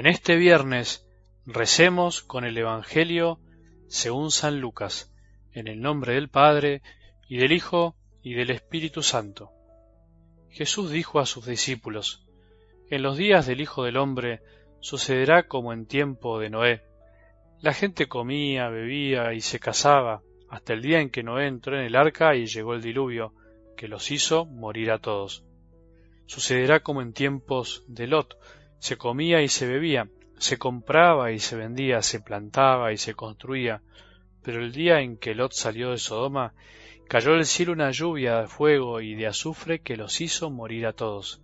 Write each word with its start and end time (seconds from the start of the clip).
En 0.00 0.06
este 0.06 0.36
viernes 0.36 1.06
recemos 1.44 2.22
con 2.22 2.46
el 2.46 2.56
Evangelio 2.56 3.38
según 3.86 4.30
San 4.30 4.58
Lucas, 4.58 5.12
en 5.52 5.68
el 5.68 5.82
nombre 5.82 6.14
del 6.14 6.30
Padre, 6.30 6.80
y 7.28 7.36
del 7.36 7.52
Hijo, 7.52 7.96
y 8.22 8.32
del 8.32 8.50
Espíritu 8.50 9.02
Santo. 9.02 9.50
Jesús 10.48 10.90
dijo 10.90 11.20
a 11.20 11.26
sus 11.26 11.44
discípulos, 11.44 12.24
En 12.88 13.02
los 13.02 13.18
días 13.18 13.46
del 13.46 13.60
Hijo 13.60 13.84
del 13.84 13.98
Hombre 13.98 14.40
sucederá 14.80 15.46
como 15.46 15.74
en 15.74 15.84
tiempo 15.84 16.38
de 16.38 16.48
Noé. 16.48 16.82
La 17.60 17.74
gente 17.74 18.08
comía, 18.08 18.70
bebía 18.70 19.34
y 19.34 19.42
se 19.42 19.60
casaba, 19.60 20.22
hasta 20.48 20.72
el 20.72 20.80
día 20.80 21.02
en 21.02 21.10
que 21.10 21.22
Noé 21.22 21.46
entró 21.46 21.78
en 21.78 21.84
el 21.84 21.94
arca 21.94 22.34
y 22.34 22.46
llegó 22.46 22.72
el 22.72 22.80
diluvio, 22.80 23.34
que 23.76 23.86
los 23.86 24.10
hizo 24.10 24.46
morir 24.46 24.92
a 24.92 24.98
todos. 24.98 25.44
Sucederá 26.24 26.80
como 26.80 27.02
en 27.02 27.12
tiempos 27.12 27.84
de 27.86 28.06
Lot, 28.06 28.38
se 28.80 28.96
comía 28.96 29.42
y 29.42 29.48
se 29.48 29.66
bebía, 29.66 30.08
se 30.38 30.58
compraba 30.58 31.32
y 31.32 31.38
se 31.38 31.54
vendía, 31.54 32.02
se 32.02 32.18
plantaba 32.20 32.92
y 32.92 32.96
se 32.96 33.14
construía, 33.14 33.82
pero 34.42 34.60
el 34.60 34.72
día 34.72 35.00
en 35.00 35.18
que 35.18 35.34
Lot 35.34 35.52
salió 35.52 35.90
de 35.90 35.98
Sodoma, 35.98 36.54
cayó 37.08 37.32
del 37.32 37.44
cielo 37.44 37.72
una 37.72 37.90
lluvia 37.90 38.40
de 38.40 38.48
fuego 38.48 39.02
y 39.02 39.14
de 39.14 39.26
azufre 39.26 39.80
que 39.80 39.96
los 39.96 40.20
hizo 40.22 40.50
morir 40.50 40.86
a 40.86 40.94
todos. 40.94 41.42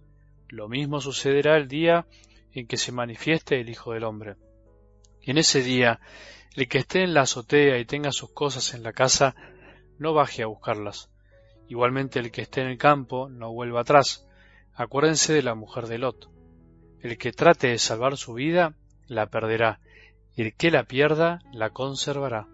Lo 0.48 0.68
mismo 0.68 1.00
sucederá 1.00 1.56
el 1.56 1.68
día 1.68 2.06
en 2.52 2.66
que 2.66 2.78
se 2.78 2.91
manifieste 2.91 3.60
el 3.60 3.68
Hijo 3.68 3.92
del 3.92 4.05
Hombre. 4.05 4.36
Y 5.20 5.32
en 5.32 5.38
ese 5.38 5.62
día, 5.62 6.00
el 6.55 6.68
que 6.68 6.78
esté 6.78 7.02
en 7.02 7.12
la 7.12 7.22
azotea 7.22 7.78
y 7.78 7.84
tenga 7.84 8.12
sus 8.12 8.32
cosas 8.32 8.72
en 8.72 8.82
la 8.82 8.94
casa, 8.94 9.34
no 9.98 10.14
baje 10.14 10.42
a 10.42 10.46
buscarlas. 10.46 11.10
Igualmente 11.68 12.18
el 12.18 12.30
que 12.30 12.42
esté 12.42 12.62
en 12.62 12.68
el 12.68 12.78
campo, 12.78 13.28
no 13.28 13.52
vuelva 13.52 13.83
atrás. 13.83 14.27
Acuérdense 14.72 15.34
de 15.34 15.42
la 15.42 15.55
mujer 15.55 15.86
de 15.86 15.98
Lot. 15.98 16.36
El 17.02 17.19
que 17.19 17.33
trate 17.33 17.69
de 17.69 17.78
salvar 17.78 18.16
su 18.16 18.34
vida, 18.34 18.75
la 19.06 19.27
perderá, 19.27 19.80
y 20.34 20.42
el 20.42 20.55
que 20.55 20.70
la 20.70 20.84
pierda, 20.84 21.42
la 21.52 21.70
conservará. 21.70 22.48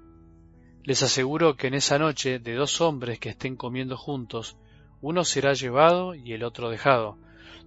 Les 0.84 1.02
aseguro 1.02 1.56
que 1.56 1.68
en 1.68 1.74
esa 1.74 1.98
noche 1.98 2.38
de 2.38 2.54
dos 2.54 2.80
hombres 2.80 3.18
que 3.18 3.30
estén 3.30 3.56
comiendo 3.56 3.96
juntos, 3.96 4.56
uno 5.00 5.24
será 5.24 5.52
llevado 5.52 6.14
y 6.14 6.32
el 6.32 6.44
otro 6.44 6.70
dejado. 6.70 7.18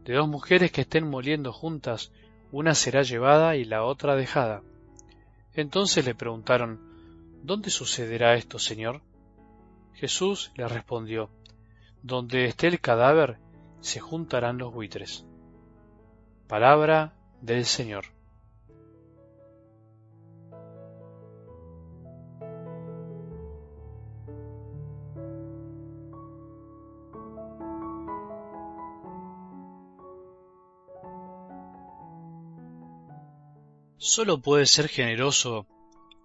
De 0.04 0.14
dos 0.14 0.28
mujeres 0.28 0.72
que 0.72 0.82
estén 0.82 1.10
moliendo 1.10 1.52
juntas, 1.54 2.12
una 2.52 2.76
será 2.76 3.04
llevada 3.04 3.56
y 3.56 3.66
la 3.66 3.84
otra 3.84 4.16
dejada. 4.16 4.64
Entonces 5.54 6.06
le 6.06 6.16
preguntaron, 6.16 6.80
¿Dónde 7.44 7.70
sucederá 7.70 8.36
esto, 8.36 8.60
Señor? 8.60 9.02
Jesús 9.94 10.52
le 10.56 10.68
respondió, 10.68 11.30
Donde 12.02 12.46
esté 12.46 12.68
el 12.68 12.82
cadáver, 12.82 13.38
se 13.82 14.00
juntarán 14.00 14.58
los 14.58 14.74
buitres. 14.74 15.26
Palabra 16.48 17.14
del 17.42 17.66
Señor. 17.66 18.06
Solo 33.98 34.40
puede 34.40 34.68
ser 34.68 34.88
generoso 34.88 35.66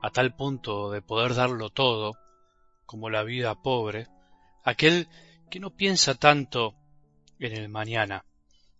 a 0.02 0.10
tal 0.10 0.36
punto 0.36 0.90
de 0.90 1.00
poder 1.00 1.34
darlo 1.34 1.70
todo, 1.70 2.12
como 2.84 3.08
la 3.08 3.22
vida 3.22 3.54
pobre, 3.54 4.08
aquel 4.64 5.08
que 5.48 5.60
no 5.60 5.70
piensa 5.70 6.14
tanto 6.14 6.74
en 7.38 7.52
el 7.52 7.70
mañana, 7.70 8.26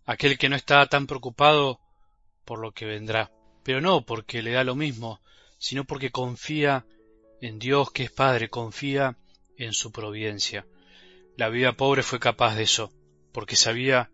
aquel 0.05 0.37
que 0.37 0.49
no 0.49 0.55
está 0.55 0.85
tan 0.87 1.07
preocupado 1.07 1.79
por 2.45 2.59
lo 2.59 2.71
que 2.71 2.85
vendrá, 2.85 3.31
pero 3.63 3.81
no 3.81 4.05
porque 4.05 4.41
le 4.41 4.51
da 4.51 4.63
lo 4.63 4.75
mismo, 4.75 5.21
sino 5.57 5.85
porque 5.85 6.11
confía 6.11 6.85
en 7.41 7.59
Dios 7.59 7.91
que 7.91 8.03
es 8.03 8.11
Padre, 8.11 8.49
confía 8.49 9.17
en 9.57 9.73
su 9.73 9.91
providencia. 9.91 10.65
La 11.37 11.49
vida 11.49 11.73
pobre 11.73 12.03
fue 12.03 12.19
capaz 12.19 12.55
de 12.55 12.63
eso, 12.63 12.91
porque 13.31 13.55
sabía 13.55 14.11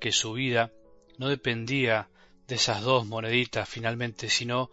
que 0.00 0.12
su 0.12 0.32
vida 0.32 0.72
no 1.18 1.28
dependía 1.28 2.08
de 2.46 2.54
esas 2.56 2.82
dos 2.82 3.06
moneditas 3.06 3.68
finalmente, 3.68 4.28
sino 4.28 4.70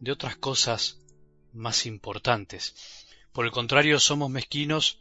de 0.00 0.12
otras 0.12 0.36
cosas 0.36 1.00
más 1.52 1.86
importantes. 1.86 2.74
Por 3.32 3.44
el 3.44 3.52
contrario, 3.52 3.98
somos 4.00 4.30
mezquinos, 4.30 4.98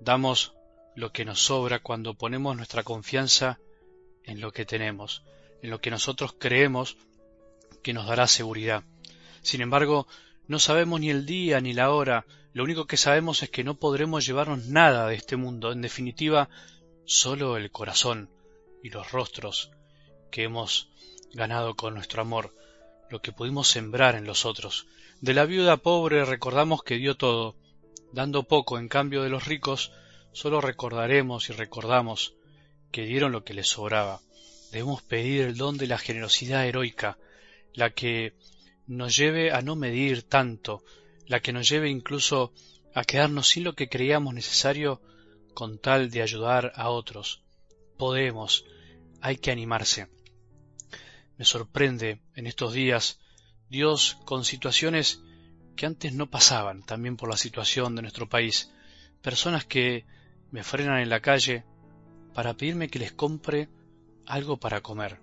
damos 0.00 0.54
lo 0.96 1.12
que 1.12 1.24
nos 1.24 1.40
sobra 1.40 1.78
cuando 1.78 2.14
ponemos 2.14 2.56
nuestra 2.56 2.82
confianza 2.82 3.58
en 4.24 4.40
lo 4.40 4.52
que 4.52 4.64
tenemos, 4.64 5.22
en 5.62 5.70
lo 5.70 5.80
que 5.80 5.90
nosotros 5.90 6.34
creemos 6.38 6.96
que 7.82 7.92
nos 7.92 8.06
dará 8.06 8.26
seguridad. 8.26 8.84
Sin 9.42 9.60
embargo, 9.60 10.06
no 10.46 10.58
sabemos 10.58 11.00
ni 11.00 11.10
el 11.10 11.26
día 11.26 11.60
ni 11.60 11.72
la 11.72 11.90
hora, 11.90 12.26
lo 12.52 12.64
único 12.64 12.86
que 12.86 12.96
sabemos 12.96 13.42
es 13.42 13.50
que 13.50 13.64
no 13.64 13.78
podremos 13.78 14.26
llevarnos 14.26 14.66
nada 14.66 15.06
de 15.06 15.14
este 15.14 15.36
mundo, 15.36 15.70
en 15.72 15.82
definitiva, 15.82 16.48
solo 17.04 17.56
el 17.56 17.70
corazón 17.70 18.28
y 18.82 18.90
los 18.90 19.12
rostros 19.12 19.70
que 20.30 20.44
hemos 20.44 20.88
ganado 21.32 21.74
con 21.76 21.94
nuestro 21.94 22.22
amor, 22.22 22.54
lo 23.08 23.22
que 23.22 23.32
pudimos 23.32 23.68
sembrar 23.68 24.16
en 24.16 24.24
los 24.24 24.44
otros. 24.44 24.86
De 25.20 25.34
la 25.34 25.44
viuda 25.44 25.76
pobre 25.76 26.24
recordamos 26.24 26.82
que 26.82 26.96
dio 26.96 27.16
todo, 27.16 27.54
dando 28.12 28.42
poco 28.42 28.78
en 28.78 28.88
cambio 28.88 29.22
de 29.22 29.28
los 29.28 29.46
ricos, 29.46 29.92
solo 30.32 30.60
recordaremos 30.60 31.50
y 31.50 31.52
recordamos 31.52 32.34
que 32.90 33.04
dieron 33.04 33.32
lo 33.32 33.44
que 33.44 33.54
les 33.54 33.68
sobraba. 33.68 34.20
Debemos 34.72 35.02
pedir 35.02 35.42
el 35.42 35.56
don 35.56 35.76
de 35.76 35.86
la 35.86 35.98
generosidad 35.98 36.66
heroica, 36.66 37.18
la 37.74 37.90
que 37.90 38.34
nos 38.86 39.16
lleve 39.16 39.52
a 39.52 39.62
no 39.62 39.76
medir 39.76 40.22
tanto, 40.22 40.84
la 41.26 41.40
que 41.40 41.52
nos 41.52 41.68
lleve 41.68 41.88
incluso 41.88 42.52
a 42.94 43.04
quedarnos 43.04 43.48
sin 43.48 43.64
lo 43.64 43.74
que 43.74 43.88
creíamos 43.88 44.34
necesario 44.34 45.00
con 45.54 45.78
tal 45.78 46.10
de 46.10 46.22
ayudar 46.22 46.72
a 46.74 46.90
otros. 46.90 47.42
Podemos, 47.96 48.64
hay 49.20 49.36
que 49.36 49.50
animarse. 49.50 50.08
Me 51.36 51.44
sorprende 51.44 52.20
en 52.34 52.46
estos 52.46 52.72
días 52.72 53.20
Dios 53.68 54.18
con 54.24 54.44
situaciones 54.44 55.20
que 55.76 55.86
antes 55.86 56.12
no 56.12 56.28
pasaban, 56.28 56.82
también 56.82 57.16
por 57.16 57.30
la 57.30 57.36
situación 57.36 57.94
de 57.94 58.02
nuestro 58.02 58.28
país. 58.28 58.70
Personas 59.22 59.64
que 59.64 60.04
me 60.50 60.64
frenan 60.64 61.00
en 61.00 61.08
la 61.08 61.20
calle 61.20 61.64
para 62.34 62.54
pedirme 62.54 62.88
que 62.88 62.98
les 62.98 63.12
compre 63.12 63.68
algo 64.26 64.58
para 64.58 64.80
comer. 64.80 65.20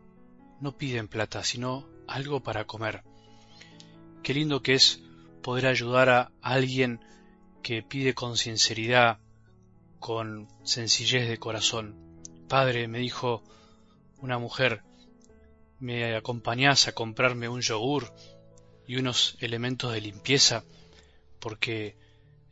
No 0.60 0.78
piden 0.78 1.08
plata, 1.08 1.44
sino 1.44 1.88
algo 2.08 2.42
para 2.42 2.66
comer. 2.66 3.04
Qué 4.24 4.34
lindo 4.34 4.62
que 4.62 4.74
es 4.74 5.02
poder 5.42 5.68
ayudar 5.68 6.10
a 6.10 6.32
alguien 6.42 7.00
que 7.64 7.84
pide 7.84 8.14
con 8.14 8.38
sinceridad, 8.38 9.20
con 10.00 10.48
sencillez 10.64 11.30
de 11.30 11.38
corazón. 11.38 11.96
Padre, 12.48 12.88
me 12.88 13.00
dijo 13.00 13.44
una 14.20 14.40
mujer, 14.40 14.84
¿me 15.80 16.16
acompañás 16.16 16.88
a 16.88 16.94
comprarme 16.94 17.50
un 17.50 17.62
yogur 17.62 18.14
y 18.88 18.98
unos 18.98 19.38
elementos 19.40 19.94
de 19.94 20.02
limpieza? 20.02 20.64
Porque 21.40 21.96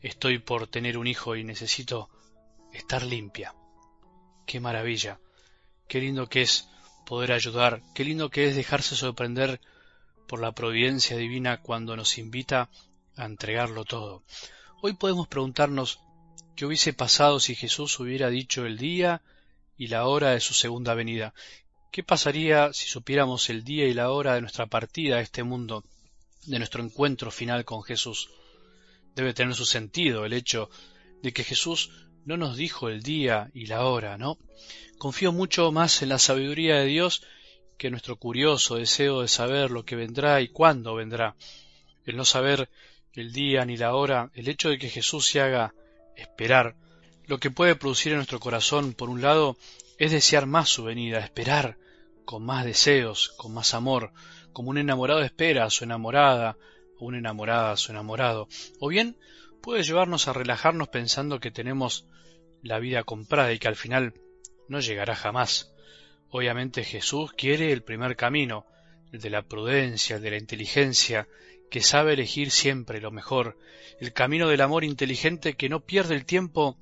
estoy 0.01 0.39
por 0.39 0.67
tener 0.67 0.97
un 0.97 1.07
hijo 1.07 1.35
y 1.35 1.43
necesito 1.43 2.09
estar 2.71 3.03
limpia. 3.03 3.53
Qué 4.45 4.59
maravilla, 4.59 5.19
qué 5.87 5.99
lindo 5.99 6.27
que 6.27 6.41
es 6.43 6.67
poder 7.05 7.31
ayudar, 7.31 7.81
qué 7.93 8.03
lindo 8.03 8.29
que 8.29 8.47
es 8.47 8.55
dejarse 8.55 8.95
sorprender 8.95 9.59
por 10.27 10.41
la 10.41 10.51
providencia 10.51 11.17
divina 11.17 11.61
cuando 11.61 11.95
nos 11.95 12.17
invita 12.17 12.69
a 13.15 13.25
entregarlo 13.25 13.85
todo. 13.85 14.23
Hoy 14.81 14.93
podemos 14.93 15.27
preguntarnos 15.27 15.99
qué 16.55 16.65
hubiese 16.65 16.93
pasado 16.93 17.39
si 17.39 17.55
Jesús 17.55 17.99
hubiera 17.99 18.29
dicho 18.29 18.65
el 18.65 18.77
día 18.77 19.21
y 19.77 19.87
la 19.87 20.07
hora 20.07 20.31
de 20.31 20.39
su 20.39 20.53
segunda 20.53 20.93
venida. 20.93 21.33
¿Qué 21.91 22.03
pasaría 22.03 22.73
si 22.73 22.87
supiéramos 22.87 23.49
el 23.49 23.63
día 23.63 23.87
y 23.87 23.93
la 23.93 24.11
hora 24.11 24.35
de 24.35 24.41
nuestra 24.41 24.65
partida 24.67 25.17
a 25.17 25.21
este 25.21 25.43
mundo, 25.43 25.83
de 26.45 26.57
nuestro 26.57 26.83
encuentro 26.83 27.31
final 27.31 27.65
con 27.65 27.83
Jesús? 27.83 28.29
Debe 29.15 29.33
tener 29.33 29.55
su 29.55 29.65
sentido 29.65 30.25
el 30.25 30.33
hecho 30.33 30.69
de 31.21 31.31
que 31.31 31.43
Jesús 31.43 31.89
no 32.25 32.37
nos 32.37 32.57
dijo 32.57 32.89
el 32.89 33.03
día 33.03 33.49
y 33.53 33.67
la 33.67 33.85
hora, 33.85 34.17
¿no? 34.17 34.37
Confío 34.97 35.31
mucho 35.31 35.71
más 35.71 36.01
en 36.01 36.09
la 36.09 36.19
sabiduría 36.19 36.77
de 36.77 36.85
Dios 36.85 37.23
que 37.77 37.91
nuestro 37.91 38.17
curioso 38.17 38.75
deseo 38.75 39.21
de 39.21 39.27
saber 39.27 39.71
lo 39.71 39.85
que 39.85 39.95
vendrá 39.95 40.41
y 40.41 40.47
cuándo 40.47 40.95
vendrá. 40.95 41.35
El 42.05 42.17
no 42.17 42.25
saber 42.25 42.69
el 43.13 43.31
día 43.31 43.63
ni 43.65 43.77
la 43.77 43.95
hora, 43.95 44.31
el 44.33 44.47
hecho 44.47 44.69
de 44.69 44.77
que 44.77 44.89
Jesús 44.89 45.27
se 45.27 45.39
haga 45.39 45.73
esperar, 46.15 46.75
lo 47.27 47.39
que 47.39 47.51
puede 47.51 47.75
producir 47.75 48.11
en 48.11 48.17
nuestro 48.17 48.39
corazón, 48.39 48.93
por 48.93 49.09
un 49.09 49.21
lado, 49.21 49.57
es 49.97 50.11
desear 50.11 50.45
más 50.45 50.69
su 50.69 50.83
venida, 50.83 51.19
esperar 51.19 51.77
con 52.23 52.43
más 52.43 52.65
deseos, 52.65 53.33
con 53.37 53.53
más 53.53 53.73
amor, 53.73 54.11
como 54.51 54.69
un 54.69 54.77
enamorado 54.77 55.21
espera 55.21 55.65
a 55.65 55.69
su 55.69 55.83
enamorada, 55.83 56.57
o 56.99 57.05
una 57.05 57.17
enamorada 57.17 57.71
a 57.71 57.77
su 57.77 57.91
enamorado, 57.91 58.47
o 58.79 58.87
bien 58.87 59.17
puede 59.65 59.81
llevarnos 59.81 60.27
a 60.27 60.33
relajarnos 60.33 60.89
pensando 60.89 61.39
que 61.39 61.49
tenemos 61.49 62.05
la 62.61 62.77
vida 62.77 63.03
comprada 63.03 63.51
y 63.51 63.57
que 63.57 63.67
al 63.67 63.75
final 63.75 64.13
no 64.67 64.79
llegará 64.79 65.15
jamás. 65.15 65.73
Obviamente 66.29 66.83
Jesús 66.83 67.33
quiere 67.33 67.71
el 67.71 67.81
primer 67.81 68.15
camino, 68.15 68.67
el 69.11 69.21
de 69.21 69.31
la 69.31 69.41
prudencia, 69.41 70.17
el 70.17 70.21
de 70.21 70.29
la 70.29 70.37
inteligencia, 70.37 71.27
que 71.71 71.81
sabe 71.81 72.13
elegir 72.13 72.51
siempre 72.51 73.01
lo 73.01 73.09
mejor, 73.09 73.57
el 73.99 74.13
camino 74.13 74.49
del 74.49 74.61
amor 74.61 74.83
inteligente 74.83 75.55
que 75.55 75.67
no 75.67 75.79
pierde 75.79 76.13
el 76.13 76.25
tiempo 76.25 76.77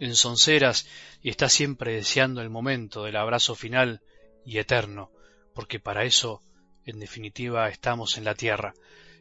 en 0.00 0.14
sonceras 0.14 0.88
y 1.20 1.28
está 1.28 1.50
siempre 1.50 1.92
deseando 1.92 2.40
el 2.40 2.48
momento 2.48 3.04
del 3.04 3.16
abrazo 3.16 3.54
final 3.54 4.00
y 4.42 4.56
eterno, 4.56 5.10
porque 5.54 5.80
para 5.80 6.04
eso, 6.04 6.40
en 6.86 6.98
definitiva, 6.98 7.68
estamos 7.68 8.16
en 8.16 8.24
la 8.24 8.34
tierra. 8.34 8.72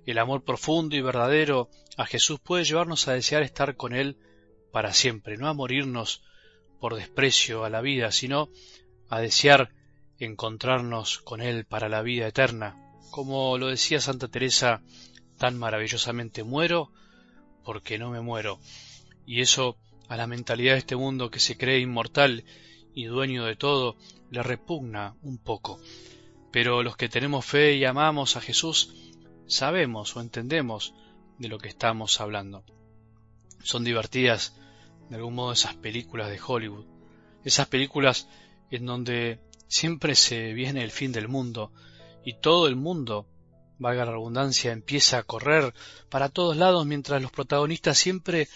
El 0.05 0.19
amor 0.19 0.43
profundo 0.43 0.95
y 0.95 1.01
verdadero 1.01 1.69
a 1.97 2.05
Jesús 2.05 2.39
puede 2.39 2.63
llevarnos 2.63 3.07
a 3.07 3.13
desear 3.13 3.43
estar 3.43 3.75
con 3.75 3.93
Él 3.93 4.17
para 4.71 4.93
siempre, 4.93 5.37
no 5.37 5.47
a 5.47 5.53
morirnos 5.53 6.21
por 6.79 6.95
desprecio 6.95 7.63
a 7.63 7.69
la 7.69 7.81
vida, 7.81 8.11
sino 8.11 8.49
a 9.09 9.19
desear 9.19 9.71
encontrarnos 10.19 11.19
con 11.19 11.41
Él 11.41 11.65
para 11.65 11.89
la 11.89 12.01
vida 12.01 12.27
eterna. 12.27 12.75
Como 13.11 13.57
lo 13.57 13.67
decía 13.67 13.99
Santa 13.99 14.27
Teresa 14.27 14.81
tan 15.37 15.57
maravillosamente, 15.57 16.43
muero 16.43 16.91
porque 17.63 17.97
no 17.97 18.11
me 18.11 18.21
muero. 18.21 18.59
Y 19.25 19.41
eso 19.41 19.77
a 20.07 20.17
la 20.17 20.27
mentalidad 20.27 20.73
de 20.73 20.79
este 20.79 20.95
mundo 20.95 21.31
que 21.31 21.39
se 21.39 21.57
cree 21.57 21.79
inmortal 21.79 22.43
y 22.93 23.05
dueño 23.05 23.45
de 23.45 23.55
todo, 23.55 23.97
le 24.29 24.43
repugna 24.43 25.15
un 25.21 25.37
poco. 25.37 25.79
Pero 26.51 26.83
los 26.83 26.95
que 26.95 27.09
tenemos 27.09 27.45
fe 27.45 27.75
y 27.75 27.85
amamos 27.85 28.37
a 28.37 28.41
Jesús, 28.41 28.93
sabemos 29.47 30.15
o 30.15 30.21
entendemos 30.21 30.93
de 31.37 31.49
lo 31.49 31.57
que 31.57 31.69
estamos 31.69 32.19
hablando. 32.21 32.63
Son 33.63 33.83
divertidas, 33.83 34.55
de 35.09 35.17
algún 35.17 35.35
modo, 35.35 35.51
esas 35.51 35.75
películas 35.75 36.29
de 36.29 36.39
Hollywood, 36.45 36.85
esas 37.43 37.67
películas 37.67 38.27
en 38.71 38.85
donde 38.85 39.39
siempre 39.67 40.15
se 40.15 40.53
viene 40.53 40.83
el 40.83 40.91
fin 40.91 41.11
del 41.11 41.27
mundo 41.27 41.71
y 42.23 42.33
todo 42.33 42.67
el 42.67 42.75
mundo, 42.75 43.27
valga 43.77 44.05
la 44.05 44.11
redundancia, 44.11 44.71
empieza 44.71 45.17
a 45.17 45.23
correr 45.23 45.73
para 46.09 46.29
todos 46.29 46.57
lados 46.57 46.85
mientras 46.85 47.21
los 47.21 47.31
protagonistas 47.31 47.97
siempre 47.97 48.47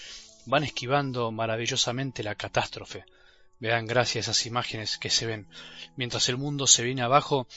van 0.46 0.64
esquivando 0.64 1.32
maravillosamente 1.32 2.24
la 2.24 2.36
catástrofe. 2.36 3.06
Vean 3.60 3.86
gracias 3.86 4.28
a 4.28 4.32
esas 4.32 4.46
imágenes 4.46 4.98
que 4.98 5.10
se 5.10 5.26
ven. 5.26 5.48
Mientras 5.98 6.30
el 6.30 6.38
mundo 6.38 6.66
se 6.66 6.84
viene 6.84 7.02
abajo, 7.02 7.48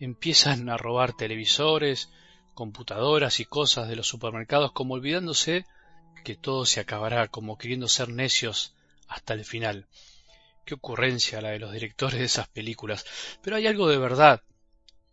empiezan 0.00 0.68
a 0.68 0.76
robar 0.76 1.16
televisores, 1.16 2.10
computadoras 2.54 3.40
y 3.40 3.44
cosas 3.44 3.88
de 3.88 3.96
los 3.96 4.08
supermercados 4.08 4.72
como 4.72 4.94
olvidándose 4.94 5.66
que 6.24 6.34
todo 6.34 6.64
se 6.64 6.80
acabará, 6.80 7.28
como 7.28 7.58
queriendo 7.58 7.86
ser 7.88 8.08
necios 8.08 8.74
hasta 9.08 9.34
el 9.34 9.44
final. 9.44 9.86
Qué 10.64 10.74
ocurrencia 10.74 11.42
la 11.42 11.50
de 11.50 11.58
los 11.58 11.72
directores 11.72 12.18
de 12.18 12.24
esas 12.24 12.48
películas. 12.48 13.04
Pero 13.42 13.56
hay 13.56 13.66
algo 13.66 13.88
de 13.88 13.98
verdad 13.98 14.42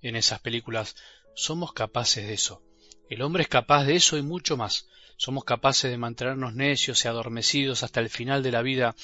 en 0.01 0.15
esas 0.15 0.39
películas. 0.39 0.95
Somos 1.35 1.73
capaces 1.73 2.25
de 2.25 2.33
eso. 2.33 2.63
El 3.09 3.21
hombre 3.21 3.43
es 3.43 3.49
capaz 3.49 3.83
de 3.83 3.95
eso 3.95 4.17
y 4.17 4.21
mucho 4.21 4.55
más. 4.55 4.87
Somos 5.17 5.43
capaces 5.43 5.91
de 5.91 5.97
mantenernos 5.97 6.55
necios 6.55 7.03
y 7.03 7.07
adormecidos 7.09 7.83
hasta 7.83 7.99
el 7.99 8.09
final 8.09 8.41
de 8.41 8.51
la 8.51 8.61
vida, 8.61 8.95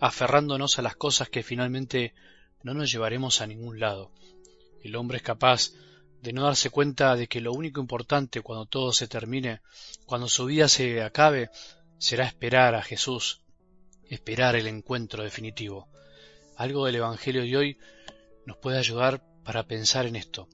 aferrándonos 0.00 0.78
a 0.78 0.82
las 0.82 0.96
cosas 0.96 1.28
que 1.28 1.42
finalmente 1.42 2.14
no 2.62 2.72
nos 2.74 2.90
llevaremos 2.90 3.40
a 3.40 3.46
ningún 3.46 3.78
lado. 3.78 4.10
El 4.82 4.96
hombre 4.96 5.18
es 5.18 5.22
capaz 5.22 5.72
de 6.22 6.32
no 6.32 6.44
darse 6.44 6.70
cuenta 6.70 7.16
de 7.16 7.26
que 7.26 7.40
lo 7.40 7.52
único 7.52 7.80
importante 7.80 8.42
cuando 8.42 8.66
todo 8.66 8.92
se 8.92 9.08
termine, 9.08 9.60
cuando 10.06 10.28
su 10.28 10.46
vida 10.46 10.68
se 10.68 11.02
acabe, 11.02 11.50
será 11.98 12.26
esperar 12.26 12.74
a 12.74 12.82
Jesús, 12.82 13.40
esperar 14.08 14.56
el 14.56 14.66
encuentro 14.66 15.22
definitivo. 15.22 15.88
Algo 16.56 16.86
del 16.86 16.96
Evangelio 16.96 17.42
de 17.42 17.56
hoy 17.56 17.78
nos 18.44 18.58
puede 18.58 18.78
ayudar 18.78 19.22
para 19.44 19.66
pensar 19.66 20.06
en 20.06 20.16
esto. 20.16 20.48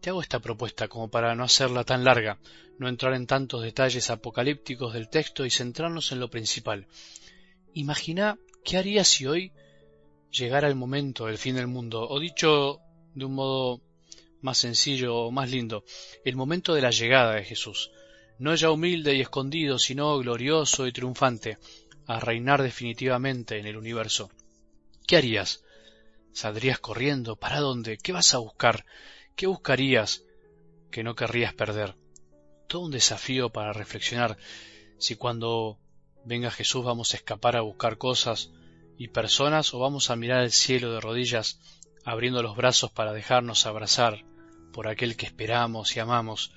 Te 0.00 0.10
hago 0.10 0.22
esta 0.22 0.40
propuesta 0.40 0.88
como 0.88 1.10
para 1.10 1.34
no 1.34 1.44
hacerla 1.44 1.84
tan 1.84 2.04
larga, 2.04 2.38
no 2.78 2.88
entrar 2.88 3.14
en 3.14 3.26
tantos 3.26 3.62
detalles 3.62 4.10
apocalípticos 4.10 4.92
del 4.92 5.08
texto 5.08 5.44
y 5.44 5.50
centrarnos 5.50 6.12
en 6.12 6.20
lo 6.20 6.30
principal. 6.30 6.86
Imagina 7.74 8.38
qué 8.64 8.78
harías 8.78 9.08
si 9.08 9.26
hoy 9.26 9.52
llegara 10.30 10.68
el 10.68 10.74
momento 10.74 11.26
del 11.26 11.38
fin 11.38 11.56
del 11.56 11.66
mundo, 11.66 12.08
o 12.08 12.18
dicho 12.18 12.80
de 13.14 13.24
un 13.24 13.34
modo 13.34 13.82
más 14.42 14.58
sencillo 14.58 15.16
o 15.16 15.30
más 15.30 15.50
lindo, 15.50 15.84
el 16.24 16.36
momento 16.36 16.74
de 16.74 16.82
la 16.82 16.90
llegada 16.90 17.34
de 17.34 17.44
Jesús, 17.44 17.90
no 18.38 18.54
ya 18.54 18.70
humilde 18.70 19.14
y 19.14 19.20
escondido, 19.20 19.78
sino 19.78 20.18
glorioso 20.18 20.86
y 20.86 20.92
triunfante, 20.92 21.58
a 22.06 22.18
reinar 22.20 22.62
definitivamente 22.62 23.58
en 23.58 23.66
el 23.66 23.76
universo. 23.76 24.30
¿Qué 25.06 25.16
harías? 25.16 25.62
¿Saldrías 26.32 26.78
corriendo? 26.78 27.36
¿Para 27.36 27.60
dónde? 27.60 27.98
¿Qué 27.98 28.12
vas 28.12 28.34
a 28.34 28.38
buscar? 28.38 28.86
¿Qué 29.36 29.46
buscarías 29.46 30.24
que 30.90 31.02
no 31.02 31.14
querrías 31.14 31.54
perder? 31.54 31.96
Todo 32.66 32.82
un 32.82 32.90
desafío 32.90 33.50
para 33.50 33.72
reflexionar 33.72 34.38
si 34.98 35.16
cuando 35.16 35.78
venga 36.24 36.50
Jesús 36.50 36.84
vamos 36.84 37.12
a 37.12 37.16
escapar 37.16 37.56
a 37.56 37.62
buscar 37.62 37.98
cosas 37.98 38.50
y 38.98 39.08
personas 39.08 39.72
o 39.74 39.78
vamos 39.78 40.10
a 40.10 40.16
mirar 40.16 40.42
el 40.42 40.52
cielo 40.52 40.92
de 40.92 41.00
rodillas 41.00 41.58
abriendo 42.04 42.42
los 42.42 42.56
brazos 42.56 42.90
para 42.90 43.12
dejarnos 43.12 43.66
abrazar 43.66 44.24
por 44.72 44.88
aquel 44.88 45.16
que 45.16 45.26
esperamos 45.26 45.96
y 45.96 46.00
amamos, 46.00 46.52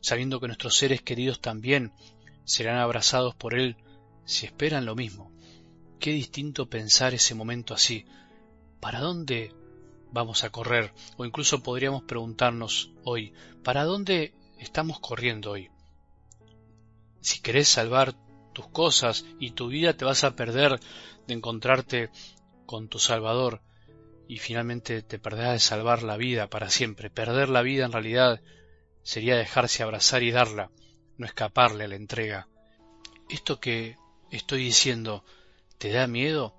sabiendo 0.00 0.40
que 0.40 0.46
nuestros 0.46 0.76
seres 0.76 1.02
queridos 1.02 1.40
también 1.40 1.92
serán 2.44 2.78
abrazados 2.78 3.34
por 3.34 3.58
Él 3.58 3.76
si 4.24 4.46
esperan 4.46 4.86
lo 4.86 4.94
mismo. 4.94 5.32
Qué 6.00 6.12
distinto 6.12 6.68
pensar 6.68 7.14
ese 7.14 7.34
momento 7.34 7.74
así. 7.74 8.06
¿Para 8.80 9.00
dónde 9.00 9.52
vamos 10.12 10.44
a 10.44 10.50
correr? 10.50 10.92
O 11.16 11.24
incluso 11.24 11.62
podríamos 11.62 12.04
preguntarnos 12.04 12.92
hoy, 13.04 13.32
¿para 13.64 13.84
dónde 13.84 14.34
estamos 14.58 15.00
corriendo 15.00 15.50
hoy? 15.52 15.70
Si 17.20 17.40
querés 17.40 17.68
salvar 17.68 18.14
tus 18.52 18.68
cosas 18.68 19.24
y 19.38 19.50
tu 19.50 19.68
vida 19.68 19.94
te 19.94 20.04
vas 20.04 20.24
a 20.24 20.36
perder 20.36 20.80
de 21.26 21.34
encontrarte 21.34 22.10
con 22.66 22.88
tu 22.88 22.98
Salvador, 22.98 23.60
y 24.28 24.36
finalmente 24.36 25.02
te 25.02 25.18
perderás 25.18 25.54
de 25.54 25.58
salvar 25.58 26.02
la 26.02 26.18
vida 26.18 26.48
para 26.48 26.68
siempre. 26.68 27.08
Perder 27.08 27.48
la 27.48 27.62
vida 27.62 27.86
en 27.86 27.92
realidad 27.92 28.42
sería 29.02 29.36
dejarse 29.36 29.82
abrazar 29.82 30.22
y 30.22 30.30
darla, 30.30 30.70
no 31.16 31.24
escaparle 31.24 31.84
a 31.84 31.88
la 31.88 31.96
entrega. 31.96 32.46
Esto 33.30 33.58
que 33.58 33.96
estoy 34.30 34.64
diciendo, 34.64 35.24
¿te 35.78 35.90
da 35.90 36.06
miedo? 36.06 36.54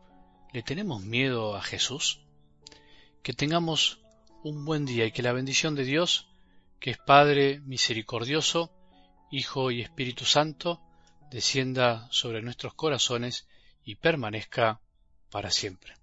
¿Le 0.52 0.64
tenemos 0.64 1.04
miedo 1.04 1.56
a 1.56 1.62
Jesús? 1.62 2.22
Que 3.22 3.34
tengamos 3.34 4.02
un 4.44 4.66
buen 4.66 4.86
día 4.86 5.06
y 5.06 5.12
que 5.12 5.22
la 5.22 5.34
bendición 5.34 5.76
de 5.76 5.84
Dios, 5.84 6.28
que 6.80 6.90
es 6.90 6.98
Padre 6.98 7.60
misericordioso, 7.60 8.72
Hijo 9.30 9.70
y 9.70 9.82
Espíritu 9.82 10.26
Santo, 10.26 10.82
descienda 11.30 12.08
sobre 12.10 12.42
nuestros 12.42 12.74
corazones 12.74 13.48
y 13.84 13.94
permanezca 13.96 14.82
para 15.30 15.52
siempre. 15.52 15.99